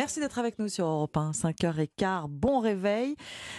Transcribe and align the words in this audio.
Merci 0.00 0.18
d'être 0.18 0.38
avec 0.38 0.58
nous 0.58 0.68
sur 0.68 0.86
Europe 0.86 1.14
1, 1.14 1.32
5h15. 1.32 2.24
Bon 2.30 2.60
réveil. 2.60 3.16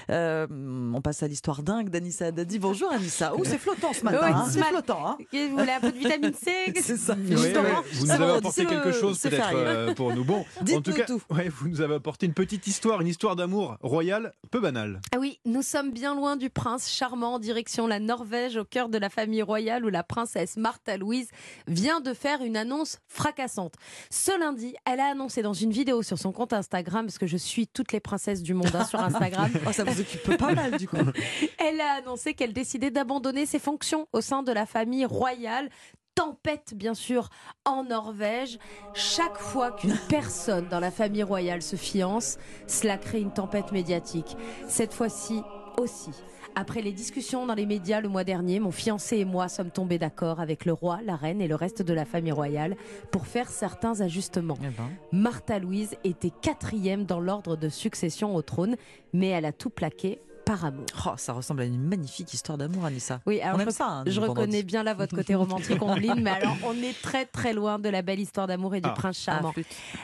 Euh, 0.10 0.48
on 0.50 1.00
passe 1.00 1.22
à 1.22 1.28
l'histoire 1.28 1.62
dingue 1.62 1.90
d'Anissa 1.90 2.26
Haddadi. 2.26 2.58
Bonjour 2.58 2.92
Anissa. 2.92 3.34
Oh, 3.38 3.44
c'est 3.46 3.60
flottant 3.60 3.94
ce 3.94 4.04
matin. 4.04 4.18
Oui, 4.24 4.32
hein, 4.34 4.46
ce 4.48 4.54
c'est 4.54 4.64
flottant. 4.64 5.08
Hein. 5.08 5.18
Vous 5.32 5.56
voulez 5.56 5.72
un 5.72 5.80
peu 5.80 5.92
de 5.92 5.98
vitamine 6.00 6.34
C 6.34 6.74
C'est 6.82 6.98
ça. 6.98 7.16
Oui, 7.16 7.28
Justement, 7.30 7.84
vous 7.94 8.00
nous 8.00 8.06
c'est 8.08 8.12
avez 8.14 8.32
apporté 8.32 8.66
quelque 8.66 8.92
chose 8.92 9.20
peut-être 9.20 9.52
euh, 9.54 9.94
pour 9.94 10.16
nous. 10.16 10.24
Bon, 10.24 10.44
en 10.62 10.82
tout 10.82 10.94
cas, 10.94 11.06
tout. 11.06 11.22
ouais, 11.30 11.48
vous 11.48 11.68
nous 11.68 11.82
avez 11.82 11.94
apporté 11.94 12.26
une 12.26 12.34
petite 12.34 12.66
histoire, 12.66 13.02
une 13.02 13.08
histoire 13.08 13.36
d'amour 13.36 13.78
royal, 13.82 14.34
peu 14.50 14.60
banale. 14.60 15.00
Ah 15.14 15.20
oui, 15.20 15.40
nous 15.46 15.62
sommes 15.62 15.92
bien 15.92 16.16
loin 16.16 16.38
du 16.38 16.50
prince 16.50 16.90
charmant 16.90 17.36
en 17.36 17.40
direction 17.40 17.86
la 17.86 18.00
Norvège, 18.00 18.58
au 18.58 18.66
cœur 18.66 18.90
de 18.90 18.98
la 18.98 19.10
famille 19.12 19.44
royale 19.44 19.86
où 19.86 19.90
la 19.90 20.02
princesse 20.02 20.58
Martha 20.58 20.98
Louise 20.98 21.30
vient 21.68 22.02
de 22.02 22.16
faire 22.16 22.42
une 22.42 22.58
annonce 22.58 22.98
fracassante. 23.08 23.76
Ce 24.10 24.36
lundi, 24.40 24.74
elle 24.92 25.02
a 25.02 25.12
annoncé 25.12 25.44
dans 25.44 25.54
une 25.54 25.70
vidéo 25.72 26.02
sur 26.02 26.18
son 26.18 26.31
compte 26.32 26.54
Instagram, 26.54 27.06
parce 27.06 27.18
que 27.18 27.28
je 27.28 27.38
suis 27.38 27.68
toutes 27.68 27.92
les 27.92 28.00
princesses 28.00 28.42
du 28.42 28.54
monde 28.54 28.72
hein, 28.74 28.86
sur 28.86 29.00
Instagram, 29.00 29.50
Oh, 29.68 29.72
ça 29.72 29.84
vous 29.84 30.00
occupe 30.00 30.38
pas 30.38 30.54
mal 30.54 30.78
du 30.78 30.88
coup. 30.88 30.98
elle 31.60 31.82
a 31.82 31.94
annoncé 32.00 32.34
qu'elle 32.34 32.54
décidait 32.54 32.92
d'abandonner 32.92 33.46
ses 33.46 33.60
fonctions 33.60 34.08
au 34.14 34.22
sein 34.22 34.44
de 34.44 34.52
la 34.52 34.66
famille 34.66 35.06
royale. 35.06 35.70
Tempête, 36.14 36.74
bien 36.76 36.94
sûr, 36.94 37.30
en 37.64 37.86
Norvège. 37.86 38.60
Chaque 38.94 39.38
fois 39.38 39.72
qu'une 39.72 39.98
personne 40.10 40.68
dans 40.68 40.82
la 40.82 40.92
famille 40.92 41.24
royale 41.24 41.62
se 41.62 41.78
fiance, 41.78 42.38
cela 42.68 42.98
crée 42.98 43.22
une 43.22 43.32
tempête 43.32 43.72
médiatique. 43.72 44.36
Cette 44.68 44.94
fois-ci 44.94 45.42
aussi. 45.80 46.12
Après 46.56 46.82
les 46.82 46.92
discussions 46.92 47.46
dans 47.46 47.54
les 47.54 47.66
médias 47.66 48.02
le 48.02 48.10
mois 48.10 48.24
dernier, 48.26 48.60
mon 48.60 48.72
fiancé 48.72 49.18
et 49.20 49.26
moi 49.26 49.48
sommes 49.48 49.72
tombés 49.72 49.98
d'accord 49.98 50.42
avec 50.42 50.66
le 50.66 50.74
roi, 50.74 51.00
la 51.06 51.16
reine 51.16 51.40
et 51.42 51.48
le 51.48 51.56
reste 51.56 51.82
de 51.82 51.94
la 51.94 52.04
famille 52.04 52.34
royale 52.34 52.76
pour 53.12 53.26
faire 53.26 53.50
certains 53.50 54.02
ajustements. 54.02 54.58
Eh 54.62 54.68
ben. 54.68 54.90
Martha 55.14 55.60
Louise 55.60 55.96
était 56.04 56.30
quatrième 56.42 57.06
dans 57.06 57.22
l'ordre 57.22 57.56
de 57.56 57.70
succession 57.70 58.36
au 58.36 58.42
trône, 58.42 58.76
mais 59.14 59.28
elle 59.30 59.46
a 59.46 59.54
tout 59.54 59.70
plaqué 59.70 60.20
par 60.46 60.66
amour. 60.66 60.86
Oh, 61.06 61.12
ça 61.16 61.32
ressemble 61.34 61.62
à 61.62 61.66
une 61.66 61.80
magnifique 61.80 62.34
histoire 62.34 62.58
d'amour, 62.58 62.84
Anissa. 62.84 63.22
Oui, 63.28 63.40
alors 63.40 63.58
On 63.58 63.60
aime 63.62 63.70
je, 63.70 63.74
ça. 63.76 63.88
hein, 63.88 64.04
je 64.08 64.20
reconnais 64.20 64.64
bien 64.64 64.84
là 64.84 64.94
votre 64.94 65.16
côté 65.16 65.36
romantique, 65.36 65.82
Ombline, 65.82 66.20
mais 66.22 66.32
alors 66.32 66.58
on 66.66 66.74
est 66.82 67.00
très 67.02 67.26
très 67.26 67.54
loin 67.54 67.80
de 67.80 67.88
la 67.88 68.02
belle 68.02 68.20
histoire 68.20 68.48
d'amour 68.48 68.76
et 68.76 68.82
du 68.82 68.90
Ah. 68.90 68.94
prince 68.94 69.24
Ah, 69.28 69.34
charmant. 69.34 69.54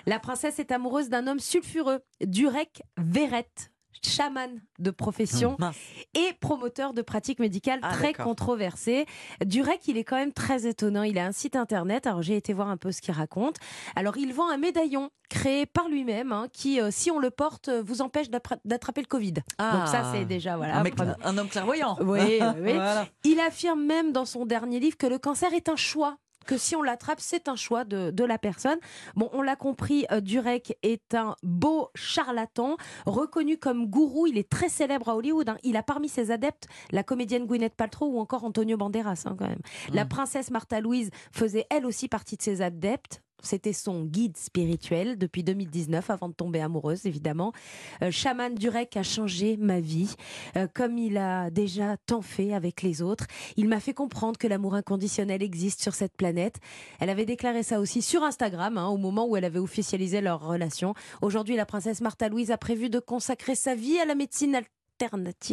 La 0.05 0.19
princesse 0.19 0.59
est 0.59 0.71
amoureuse 0.71 1.09
d'un 1.09 1.27
homme 1.27 1.39
sulfureux, 1.39 1.99
Durek 2.23 2.83
Verrett, 2.97 3.71
chaman 4.05 4.59
de 4.79 4.91
profession 4.91 5.55
Mince. 5.59 5.75
et 6.13 6.33
promoteur 6.39 6.93
de 6.93 7.01
pratiques 7.01 7.39
médicales 7.39 7.79
Ah, 7.81 7.91
très 7.93 8.13
controversées. 8.13 9.05
Durek, 9.45 9.87
il 9.87 9.97
est 9.97 10.03
quand 10.03 10.15
même 10.17 10.33
très 10.33 10.65
étonnant. 10.67 11.03
Il 11.03 11.17
a 11.17 11.25
un 11.25 11.31
site 11.31 11.55
internet. 11.55 12.07
Alors 12.07 12.21
j'ai 12.21 12.35
été 12.35 12.53
voir 12.53 12.69
un 12.69 12.77
peu 12.77 12.91
ce 12.91 13.01
qu'il 13.01 13.13
raconte. 13.13 13.57
Alors 13.95 14.17
il 14.17 14.33
vend 14.33 14.49
un 14.49 14.57
médaillon 14.57 15.09
créé 15.29 15.65
par 15.65 15.89
lui-même 15.89 16.31
hein, 16.31 16.47
qui, 16.53 16.79
euh, 16.79 16.89
si 16.91 17.11
on 17.11 17.19
le 17.19 17.29
porte, 17.29 17.67
euh, 17.67 17.81
vous 17.85 18.01
empêche 18.01 18.27
d'attraper 18.63 19.01
le 19.01 19.07
Covid. 19.07 19.33
Donc 19.33 19.87
ça, 19.87 20.09
c'est 20.13 20.23
déjà 20.25 20.55
voilà. 20.55 20.77
un, 20.77 20.83
mec- 20.83 20.95
premier- 20.95 21.11
un 21.23 21.37
homme 21.37 21.49
clairvoyant. 21.49 21.97
Oui, 21.99 22.19
oui, 22.21 22.39
oui. 22.61 22.73
Voilà. 22.77 23.07
Il 23.25 23.39
affirme 23.41 23.83
même 23.83 24.11
dans 24.13 24.25
son 24.25 24.45
dernier 24.45 24.79
livre 24.79 24.95
que 24.97 25.07
le 25.07 25.17
cancer 25.19 25.53
est 25.53 25.67
un 25.69 25.75
choix 25.75 26.17
que 26.47 26.57
si 26.57 26.75
on 26.75 26.81
l'attrape, 26.81 27.19
c'est 27.19 27.47
un 27.49 27.55
choix 27.55 27.83
de, 27.83 28.09
de 28.09 28.23
la 28.23 28.39
personne. 28.39 28.79
Bon, 29.15 29.29
on 29.33 29.43
l'a 29.43 29.55
compris, 29.55 30.05
euh, 30.11 30.21
Durek 30.21 30.77
est 30.81 31.13
un 31.13 31.35
beau 31.43 31.89
charlatan, 31.93 32.77
reconnu 33.05 33.57
comme 33.57 33.85
gourou. 33.87 34.25
Il 34.25 34.37
est 34.37 34.49
très 34.49 34.69
célèbre 34.69 35.09
à 35.09 35.15
Hollywood. 35.15 35.49
hein. 35.49 35.57
Il 35.63 35.77
a 35.77 35.83
parmi 35.83 36.09
ses 36.09 36.31
adeptes 36.31 36.67
la 36.91 37.03
comédienne 37.03 37.45
Gwyneth 37.45 37.75
Paltrow 37.75 38.07
ou 38.07 38.19
encore 38.19 38.43
Antonio 38.43 38.77
Banderas, 38.77 39.23
hein, 39.25 39.35
quand 39.37 39.47
même. 39.47 39.59
La 39.93 40.05
Mm. 40.05 40.09
princesse 40.09 40.49
Martha 40.51 40.79
Louise 40.79 41.11
faisait 41.31 41.67
elle 41.69 41.85
aussi 41.85 42.07
partie 42.07 42.37
de 42.37 42.41
ses 42.41 42.61
adeptes. 42.61 43.21
C'était 43.43 43.73
son 43.73 44.03
guide 44.03 44.35
spirituel 44.35 45.17
depuis 45.17 45.43
2019, 45.43 46.09
avant 46.09 46.29
de 46.29 46.33
tomber 46.33 46.59
amoureuse, 46.59 47.05
évidemment. 47.05 47.53
Euh, 48.01 48.09
Chaman 48.11 48.55
Durek 48.55 48.97
a 48.97 49.03
changé 49.03 49.57
ma 49.57 49.79
vie, 49.79 50.15
euh, 50.55 50.67
comme 50.73 50.97
il 50.97 51.17
a 51.17 51.51
déjà 51.51 51.97
tant 51.97 52.21
fait 52.21 52.53
avec 52.53 52.81
les 52.81 53.01
autres. 53.01 53.27
Il 53.55 53.67
m'a 53.67 53.79
fait 53.79 53.93
comprendre 53.93 54.37
que 54.37 54.47
l'amour 54.47 54.73
inconditionnel 54.73 55.43
existe 55.43 55.81
sur 55.81 55.93
cette 55.93 56.15
planète. 56.15 56.57
Elle 56.99 57.09
avait 57.09 57.25
déclaré 57.25 57.63
ça 57.63 57.79
aussi 57.79 58.01
sur 58.01 58.23
Instagram, 58.23 58.77
hein, 58.77 58.87
au 58.87 58.97
moment 58.97 59.27
où 59.27 59.37
elle 59.37 59.45
avait 59.45 59.59
officialisé 59.59 60.19
leur 60.19 60.45
relation. 60.45 60.95
Aujourd'hui, 61.21 61.55
la 61.55 61.65
princesse 61.65 62.01
Martha 62.01 62.29
Louise 62.29 62.51
a 62.51 62.57
prévu 62.57 62.89
de 62.89 62.99
consacrer 62.99 63.55
sa 63.55 63.75
vie 63.75 63.99
à 63.99 64.05
la 64.05 64.15
médecine 64.15 64.55
alternative 64.55 64.76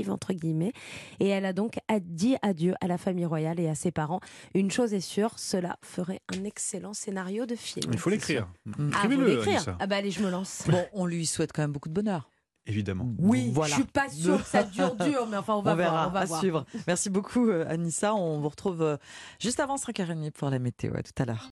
entre 0.09 0.33
guillemets 0.33 0.73
et 1.21 1.29
elle 1.29 1.45
a 1.45 1.53
donc 1.53 1.79
dit 2.01 2.37
adieu 2.43 2.75
à 2.81 2.87
la 2.87 2.99
famille 2.99 3.27
royale 3.27 3.61
et 3.61 3.69
à 3.69 3.75
ses 3.75 3.91
parents 3.91 4.21
une 4.55 4.71
chose 4.71 4.95
est 4.95 5.01
sûre 5.01 5.39
cela 5.39 5.77
ferait 5.83 6.21
un 6.35 6.45
excellent 6.45 6.95
scénario 6.95 7.47
de 7.47 7.55
film 7.55 7.91
Il 7.93 7.99
faut 7.99 8.11
l'écrire. 8.11 8.49
ah, 8.67 8.71
faut 8.77 8.89
Écrivez-le, 8.89 9.27
l'écrire 9.27 9.77
ah 9.81 9.87
bah 9.87 9.97
allez 9.97 10.11
je 10.11 10.23
me 10.23 10.31
lance 10.31 10.65
Bon, 10.69 10.85
on 10.93 11.07
lui 11.07 11.27
souhaite 11.27 11.53
quand 11.53 11.63
même 11.63 11.73
beaucoup 11.73 11.89
de 11.89 11.95
bonheur. 11.95 12.29
Évidemment. 12.67 13.13
oui 13.19 13.51
Voilà. 13.53 13.71
je 13.71 13.75
suis 13.83 13.85
pas 13.91 14.09
sûre 14.09 14.43
que 14.43 14.49
ça 14.49 14.63
dure 14.63 14.95
dur 15.05 15.27
mais 15.29 15.37
enfin 15.37 15.55
on 15.55 15.63
va 15.63 15.73
on 15.73 15.77
verra, 15.77 15.91
voir 15.91 16.09
on 16.09 16.13
va 16.13 16.21
à 16.21 16.25
voir 16.25 16.41
suivre. 16.41 16.65
Merci 16.87 17.11
beaucoup, 17.11 17.49
euh, 17.49 17.67
Anissa. 17.69 18.15
On 18.15 18.41
vous 18.41 18.49
retrouve 18.49 18.81
euh, 18.81 18.97
juste 19.39 19.61
avant 19.61 19.77
5h30 19.77 20.31
pour 20.31 20.49
la 20.49 20.59
météo. 20.59 20.93
À 20.97 21.03
tout 21.03 21.13
à 21.19 21.27
l'heure. 21.27 21.43